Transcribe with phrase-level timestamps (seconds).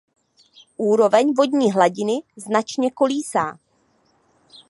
[0.77, 3.57] Úroveň vodní hladiny značně kolísá.